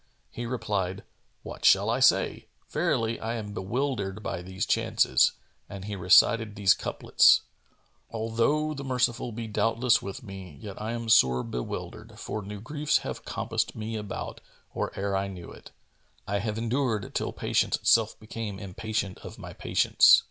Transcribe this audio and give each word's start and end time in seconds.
He 0.31 0.47
replied, 0.47 1.03
"What 1.43 1.63
shall 1.63 1.87
I 1.87 1.99
say? 1.99 2.47
Verily, 2.71 3.19
I 3.19 3.35
am 3.35 3.53
bewildered 3.53 4.23
by 4.23 4.41
these 4.41 4.65
chances!" 4.65 5.33
And 5.69 5.85
he 5.85 5.95
recited 5.95 6.55
these 6.55 6.73
couplets,[FN#426] 6.73 7.41
"Although 8.09 8.73
the 8.73 8.83
Merciful 8.83 9.31
be 9.31 9.45
doubtless 9.45 10.01
with 10.01 10.23
me, 10.23 10.57
Yet 10.59 10.81
am 10.81 11.03
I 11.03 11.07
sore 11.09 11.43
bewildered, 11.43 12.17
for 12.17 12.41
new 12.41 12.59
griefs 12.61 12.97
Have 13.05 13.25
compassed 13.25 13.75
me 13.75 13.95
about, 13.95 14.41
or 14.73 14.91
ere 14.97 15.15
I 15.15 15.27
knew 15.27 15.51
it, 15.51 15.69
I 16.25 16.39
have 16.39 16.57
endured 16.57 17.13
till 17.13 17.31
Patience 17.31 17.77
self 17.83 18.19
became 18.19 18.57
Impatient 18.57 19.19
of 19.19 19.37
my 19.37 19.53
patience. 19.53 20.19